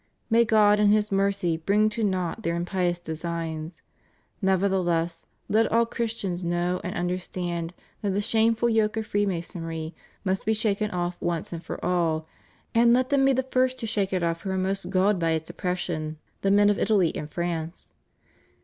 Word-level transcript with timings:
May 0.31 0.45
God 0.45 0.79
in 0.79 0.87
His 0.89 1.11
mercy 1.11 1.57
bring 1.57 1.87
to 1.89 2.03
naught 2.03 2.41
their 2.41 2.55
impious 2.55 2.99
designs; 2.99 3.83
nevertheless, 4.41 5.27
let 5.47 5.71
all 5.71 5.85
Christians 5.85 6.43
know 6.43 6.81
and 6.83 6.95
understand 6.95 7.75
that 8.01 8.09
the 8.09 8.19
shameful 8.19 8.67
yoke 8.67 8.97
of 8.97 9.05
Freemasonry 9.05 9.93
must 10.23 10.43
be 10.43 10.55
shaken 10.55 10.89
off 10.89 11.21
once 11.21 11.53
and 11.53 11.63
for 11.63 11.77
all; 11.85 12.27
and 12.73 12.93
let 12.93 13.09
them 13.09 13.23
be 13.25 13.33
the 13.33 13.43
first 13.43 13.77
to 13.81 13.85
shake 13.85 14.11
it 14.11 14.23
off 14.23 14.41
who 14.41 14.49
are 14.49 14.57
most 14.57 14.89
galled 14.89 15.19
by 15.19 15.33
its 15.33 15.51
oppres 15.51 15.77
sion— 15.77 16.17
the 16.41 16.49
men 16.49 16.71
of 16.71 16.79
Italy 16.79 17.15
and 17.15 17.25
of 17.27 17.33
France. 17.35 17.93